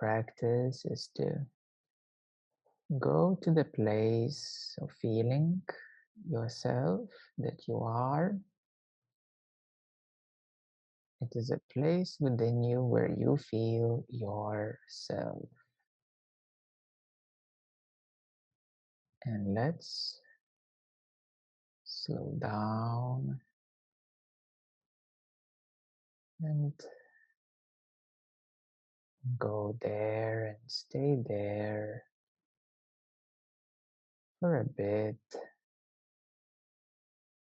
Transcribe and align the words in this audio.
practice 0.00 0.86
is 0.86 1.10
to 1.14 1.28
go 2.98 3.38
to 3.42 3.52
the 3.52 3.64
place 3.64 4.74
of 4.80 4.90
feeling 5.00 5.60
yourself 6.28 7.08
that 7.36 7.60
you 7.68 7.76
are. 7.80 8.34
It 11.20 11.36
is 11.36 11.50
a 11.50 11.60
place 11.72 12.16
within 12.18 12.64
you 12.64 12.82
where 12.82 13.10
you 13.12 13.36
feel 13.36 14.04
yourself. 14.08 15.48
And 19.26 19.54
let's 19.54 20.18
slow 21.84 22.34
down 22.40 23.38
and 26.42 26.72
go 29.38 29.76
there 29.82 30.46
and 30.60 30.70
stay 30.70 31.18
there 31.28 32.04
for 34.40 34.60
a 34.60 34.64
bit 34.64 35.16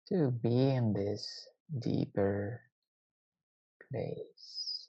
to 0.09 0.31
be 0.31 0.71
in 0.71 0.93
this 0.93 1.49
deeper 1.81 2.61
place. 3.91 4.89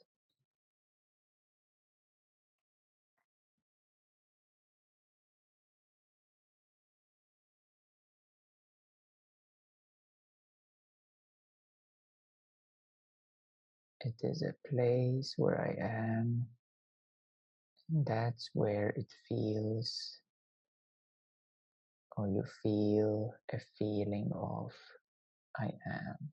It 14.02 14.16
is 14.22 14.44
a 14.44 14.54
place 14.70 15.34
where 15.38 15.62
I 15.62 15.82
am. 15.82 16.48
That's 17.90 18.50
where 18.54 18.90
it 18.90 19.12
feels, 19.30 20.20
or 22.18 22.28
you 22.28 22.44
feel 22.62 23.34
a 23.54 23.60
feeling 23.78 24.32
of 24.36 24.72
I 25.58 25.72
am. 25.88 26.32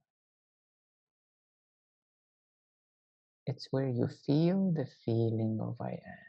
It's 3.46 3.68
where 3.70 3.88
you 3.88 4.08
feel 4.26 4.72
the 4.72 4.86
feeling 5.04 5.58
of 5.60 5.76
I 5.80 5.90
am. 5.92 6.24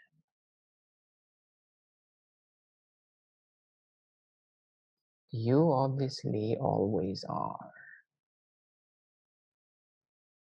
You 5.32 5.72
obviously 5.72 6.58
always 6.60 7.24
are. 7.30 7.72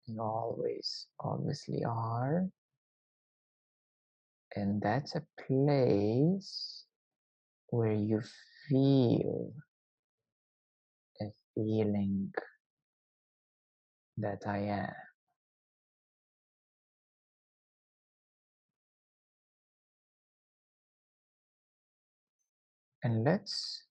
You 0.07 0.21
always 0.21 1.07
obviously 1.21 1.85
are. 1.85 2.49
And 4.57 4.81
that's 4.81 5.17
a 5.17 5.23
place 5.47 6.85
where 7.71 7.93
you 7.93 8.23
feel 8.69 9.53
a 11.21 11.27
feeling 11.55 12.33
that 14.19 14.43
I 14.47 14.59
am. 14.59 14.95
And 23.03 23.25
let's 23.25 23.85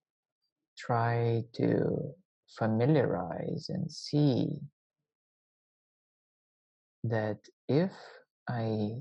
try 0.77 1.43
to 1.53 2.15
familiarize 2.57 3.67
and 3.69 3.91
see 3.91 4.59
that 7.03 7.37
if 7.67 7.91
I 8.49 8.95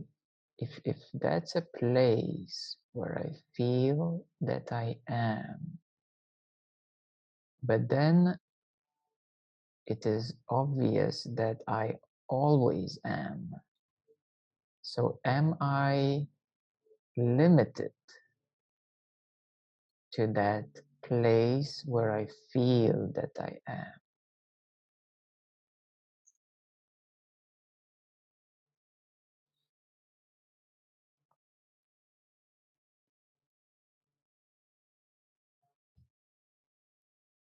if 0.63 0.71
if 0.85 0.99
that's 1.15 1.57
a 1.57 1.67
place 1.79 2.77
where 2.93 3.19
I 3.19 3.35
feel 3.57 4.25
that 4.43 4.71
I 4.71 4.97
am, 5.09 5.79
but 7.65 7.89
then 7.89 8.39
it 9.87 10.07
is 10.07 10.35
obvious 10.49 11.27
that 11.35 11.59
I 11.67 11.97
always 12.29 12.99
am. 13.05 13.51
So 14.83 15.19
am 15.25 15.57
I 15.61 16.29
limited 17.17 17.93
to 20.13 20.29
that 20.29 20.69
place 21.03 21.83
where 21.87 22.13
I 22.15 22.29
feel 22.53 23.11
that 23.15 23.35
I 23.41 23.59
am? 23.67 24.02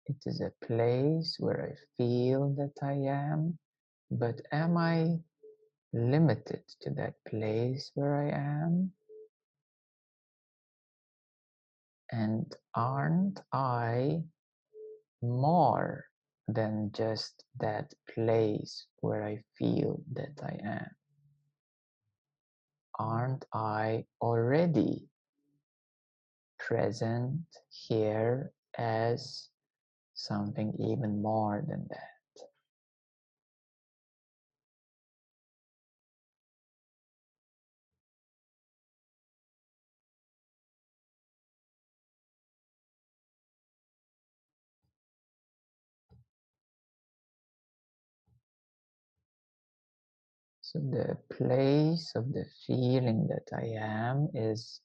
It 0.09 0.24
is 0.25 0.42
a 0.42 0.52
place 0.66 1.36
where 1.40 1.70
I 1.70 1.75
feel 1.96 2.50
that 2.56 2.74
I 2.81 2.94
am, 2.94 3.59
but 4.09 4.42
am 4.52 4.75
I 4.75 5.20
limited 5.94 6.64
to 6.81 6.90
that 6.96 7.14
place 7.28 7.92
where 7.94 8.16
I 8.16 8.30
am? 8.30 8.92
And 12.12 12.52
aren't 12.74 13.40
I 13.53 14.24
more 15.22 16.06
than 16.48 16.92
just 16.92 17.44
that 17.59 17.94
place 18.12 18.88
where 19.02 19.24
I 19.24 19.44
feel 19.59 20.02
that 20.14 20.42
I 20.42 20.58
am? 20.64 20.90
Aren't 22.98 23.46
I 23.53 24.06
already 24.19 25.08
present 26.58 27.46
here 27.69 28.52
as 28.75 29.50
something 30.19 30.74
even 30.80 31.22
more 31.22 31.63
than 31.68 31.88
that? 31.90 32.46
So 50.62 50.80
the 50.80 51.18
place 51.36 52.12
of 52.16 52.31
the 52.31 52.46
feeling 52.68 53.28
that 53.28 53.50
I 53.57 53.69
am 53.81 54.30
is 54.36 54.81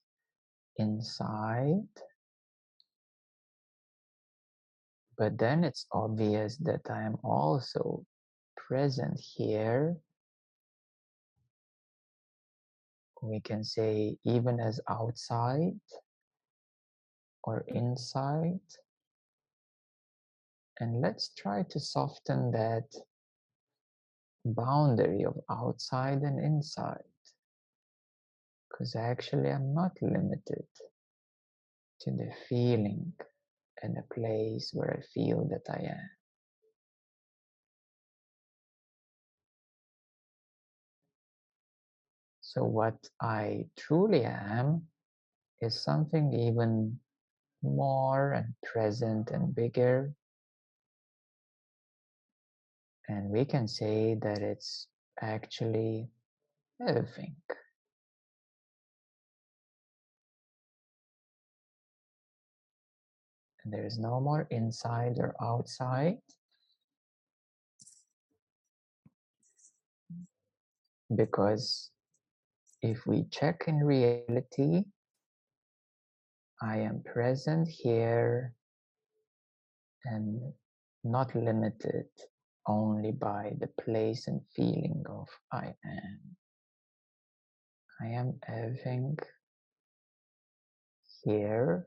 inside. 0.79 1.89
But 5.17 5.39
then 5.39 5.65
it's 5.65 5.87
obvious 5.93 6.57
that 6.59 6.91
I 6.91 7.03
am 7.03 7.17
also 7.23 8.05
present 8.57 9.21
here. 9.21 9.97
We 13.23 13.41
can 13.41 13.65
say 13.65 14.19
even 14.25 14.61
as 14.61 14.81
outside 14.89 15.81
or 17.45 17.65
inside. 17.69 18.61
And 20.81 21.01
let's 21.01 21.29
try 21.37 21.63
to 21.71 21.79
soften 21.79 22.51
that 22.51 22.93
boundary 24.45 25.25
of 25.25 25.39
outside 25.49 26.23
and 26.23 26.39
inside. 26.39 27.05
Because 28.69 28.97
actually, 28.97 29.51
I'm 29.51 29.73
not 29.73 29.93
limited 30.03 30.67
to 32.01 32.11
the 32.11 32.33
feeling 32.49 33.13
and 33.85 33.99
a 33.99 34.15
place 34.15 34.71
where 34.73 34.99
I 34.99 35.03
feel 35.13 35.47
that 35.51 35.71
I 35.71 35.83
am. 35.93 36.11
So, 42.41 42.65
what 42.65 42.97
I 43.21 43.67
truly 43.77 44.25
am 44.25 44.89
is 45.61 45.79
something 45.83 46.33
even 46.33 46.99
more 47.63 48.33
and 48.33 48.55
present 48.63 49.31
and 49.31 49.55
bigger. 49.55 50.15
And 53.09 53.31
we 53.31 53.45
can 53.45 53.69
say 53.69 54.15
that 54.23 54.39
it's 54.41 54.87
actually 55.21 56.09
everything. 56.81 57.37
And 63.65 63.73
there 63.73 63.87
is 63.87 63.99
no 63.99 64.21
more 64.21 64.47
inside 64.51 65.19
or 65.19 65.35
outside. 65.41 66.19
Because 71.15 71.91
if 72.83 73.07
we 73.07 73.25
check 73.31 73.65
in 73.67 73.79
reality, 73.79 74.85
I 76.61 76.79
am 76.79 77.03
present 77.03 77.69
here 77.69 78.55
and 80.05 80.53
not 81.03 81.35
limited 81.35 82.07
only 82.67 83.13
by 83.13 83.53
the 83.59 83.69
place 83.83 84.29
and 84.29 84.41
feeling 84.55 85.05
of 85.09 85.29
I 85.53 85.75
am. 85.85 86.21
I 88.01 88.07
am 88.07 88.39
having 88.47 89.17
here 91.25 91.87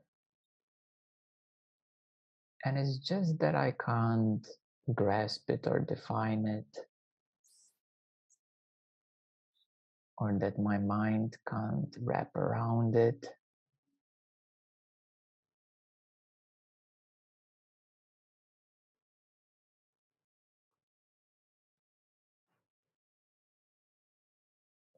and 2.64 2.78
it's 2.78 2.98
just 2.98 3.38
that 3.40 3.54
I 3.54 3.72
can't 3.84 4.46
grasp 4.94 5.50
it 5.50 5.66
or 5.66 5.80
define 5.80 6.46
it 6.46 6.78
or 10.18 10.36
that 10.40 10.58
my 10.58 10.78
mind 10.78 11.36
can't 11.48 11.94
wrap 12.00 12.34
around 12.36 12.96
it. 12.96 13.26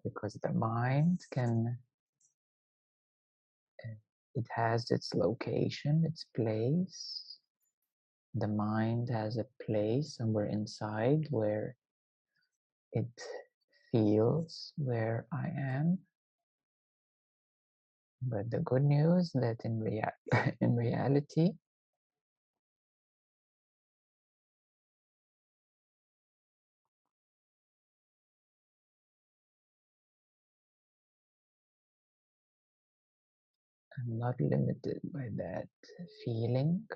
Because 0.02 0.34
the 0.42 0.52
mind 0.52 1.20
can, 1.30 1.78
eh, 3.84 3.94
it 4.34 4.46
has 4.50 4.90
its 4.90 5.12
location, 5.14 6.04
its 6.06 6.24
place. 6.34 7.29
The 8.34 8.48
mind 8.48 9.08
has 9.10 9.36
a 9.36 9.46
place 9.64 10.16
somewhere 10.16 10.46
inside 10.46 11.28
where 11.30 11.76
it 12.92 13.08
feels 13.92 14.72
where 14.76 15.26
I 15.32 15.48
am. 15.48 15.98
But 18.22 18.50
the 18.50 18.60
good 18.60 18.84
news 18.84 19.30
that 19.34 19.60
in 19.64 19.78
rea- 19.80 20.16
in 20.60 20.74
reality, 20.74 21.52
I'm 33.98 34.18
not 34.18 34.40
limited 34.40 35.00
by 35.04 35.28
that 35.36 35.68
feeling. 36.24 36.88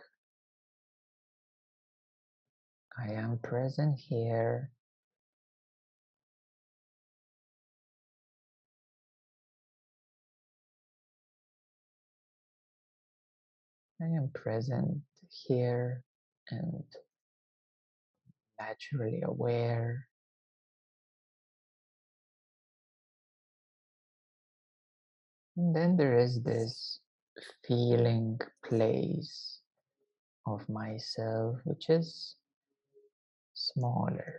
I 2.96 3.12
am 3.12 3.38
present 3.42 3.98
here. 3.98 4.70
I 14.00 14.04
am 14.06 14.30
present 14.32 14.98
here 15.28 16.04
and 16.50 16.84
naturally 18.60 19.22
aware. 19.24 20.06
And 25.56 25.74
then 25.74 25.96
there 25.96 26.16
is 26.18 26.42
this 26.42 27.00
feeling 27.66 28.38
place 28.64 29.60
of 30.46 30.68
myself, 30.68 31.56
which 31.64 31.88
is 31.88 32.36
smaller. 33.76 34.34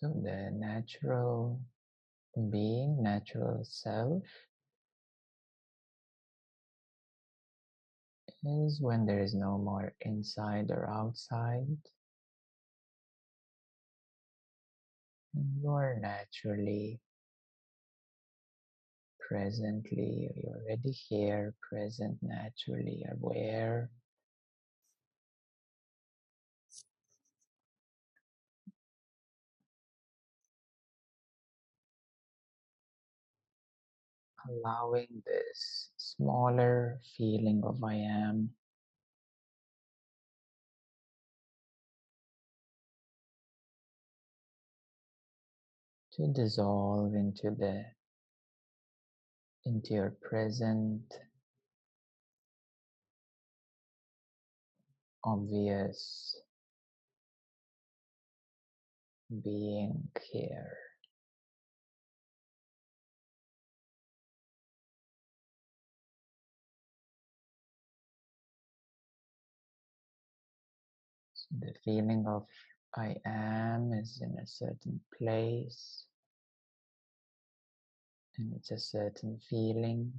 So 0.00 0.08
the 0.08 0.50
natural 0.50 1.60
being, 2.50 3.02
natural 3.02 3.60
self, 3.64 4.22
is 8.42 8.80
when 8.80 9.04
there 9.04 9.20
is 9.22 9.34
no 9.34 9.58
more 9.58 9.92
inside 10.00 10.70
or 10.70 10.88
outside. 10.88 11.76
And 15.34 15.62
you 15.62 15.68
are 15.68 15.98
naturally, 16.00 16.98
presently, 19.28 20.30
you're 20.34 20.62
already 20.62 20.92
here, 20.92 21.54
present, 21.68 22.16
naturally 22.22 23.04
aware. 23.12 23.90
Allowing 34.50 35.22
this 35.26 35.90
smaller 35.96 37.00
feeling 37.16 37.62
of 37.64 37.84
I 37.84 37.94
am 37.94 38.50
to 46.14 46.28
dissolve 46.34 47.14
into 47.14 47.50
the 47.58 47.84
into 49.66 49.94
your 49.94 50.16
present 50.22 51.02
obvious 55.24 56.36
being 59.44 60.08
here. 60.32 60.89
The 71.58 71.72
feeling 71.84 72.24
of 72.26 72.46
I 72.96 73.16
am 73.24 73.92
is 73.92 74.20
in 74.22 74.36
a 74.38 74.46
certain 74.46 75.00
place. 75.16 76.04
And 78.38 78.54
it's 78.56 78.70
a 78.70 78.78
certain 78.78 79.38
feeling. 79.48 80.12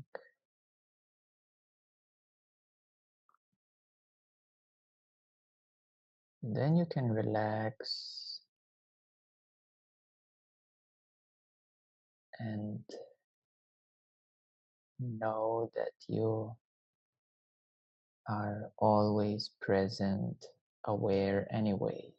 And 6.44 6.56
then 6.56 6.76
you 6.76 6.86
can 6.86 7.12
relax. 7.12 8.40
And 12.40 12.80
know 15.00 15.72
that 15.76 15.92
you 16.08 16.56
are 18.28 18.72
always 18.78 19.52
present, 19.62 20.46
aware, 20.86 21.48
anyways. 21.52 22.14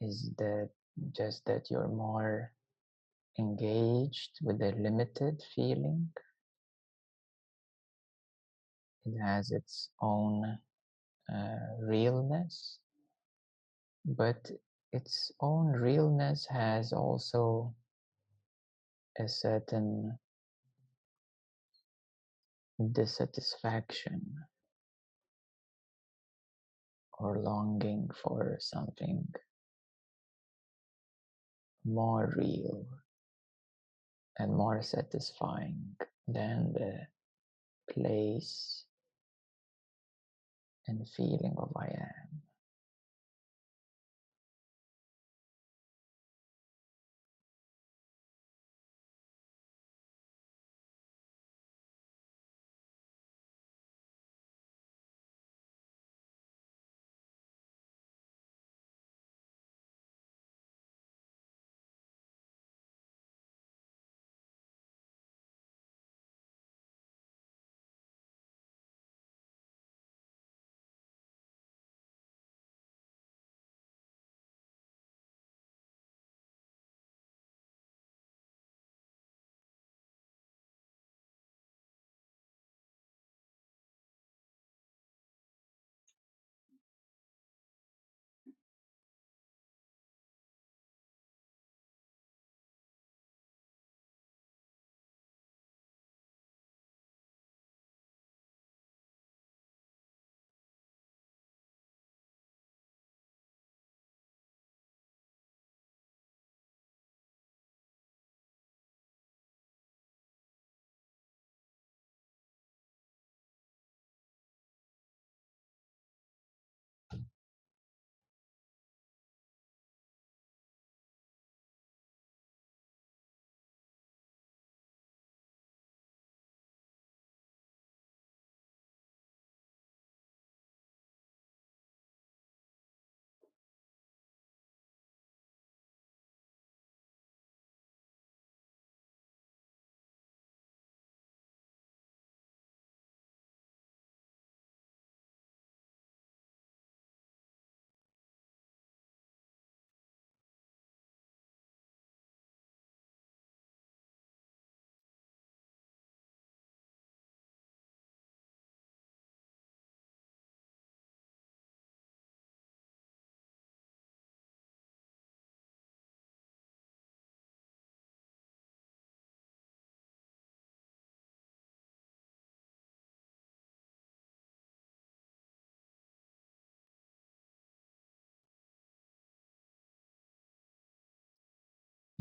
Is 0.00 0.30
that 0.38 0.70
just 1.12 1.44
that 1.46 1.70
you're 1.70 1.88
more 1.88 2.52
engaged 3.38 4.38
with 4.42 4.60
a 4.62 4.72
limited 4.72 5.42
feeling? 5.54 6.10
It 9.04 9.18
has 9.20 9.50
its 9.50 9.90
own 10.00 10.58
uh, 11.32 11.56
realness, 11.80 12.78
but 14.04 14.50
its 14.92 15.32
own 15.40 15.68
realness 15.68 16.46
has 16.46 16.92
also 16.92 17.74
a 19.18 19.28
certain 19.28 20.18
dissatisfaction 22.88 24.22
or 27.18 27.38
longing 27.40 28.08
for 28.22 28.56
something 28.60 29.26
more 31.84 32.34
real 32.36 32.86
and 34.38 34.54
more 34.54 34.82
satisfying 34.82 35.96
than 36.28 36.72
the 36.74 36.98
place 37.92 38.84
and 40.88 41.08
feeling 41.16 41.54
of 41.58 41.72
I 41.76 41.86
am. 41.86 42.29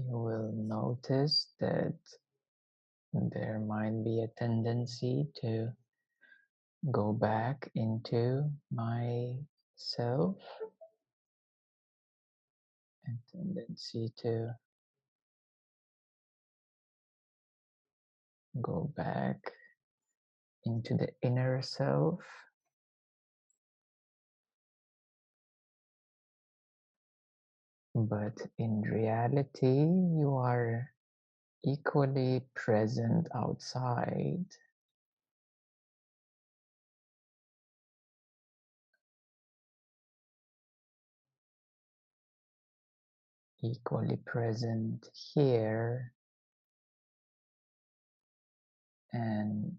You 0.10 0.18
will 0.18 0.52
notice 0.54 1.50
that 1.60 1.94
there 3.14 3.60
might 3.60 4.04
be 4.04 4.22
a 4.22 4.28
tendency 4.40 5.28
to 5.42 5.70
go 6.90 7.14
back 7.14 7.70
into 7.76 8.50
myself, 8.72 10.38
a 13.06 13.12
tendency 13.32 14.12
to 14.24 14.56
go 18.64 18.92
back 18.98 19.38
into 20.66 20.96
the 20.96 21.10
inner 21.22 21.62
self. 21.62 22.20
But 28.08 28.40
in 28.58 28.82
reality, 28.82 29.68
you 29.68 30.36
are 30.38 30.90
equally 31.66 32.46
present 32.56 33.28
outside. 33.36 34.46
Equally 43.62 44.16
present 44.16 45.10
here 45.34 46.14
and 49.12 49.78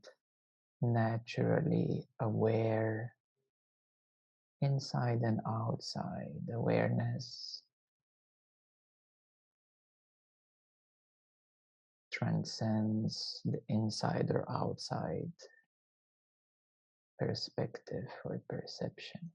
naturally 0.82 2.06
aware 2.20 3.14
inside 4.60 5.22
and 5.22 5.40
outside 5.46 6.50
awareness 6.52 7.62
transcends 12.20 13.40
the 13.44 13.60
inside 13.68 14.30
or 14.30 14.44
outside 14.50 15.32
perspective 17.18 18.08
or 18.24 18.40
perception. 18.48 19.30